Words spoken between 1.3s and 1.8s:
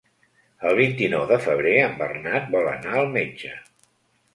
de febrer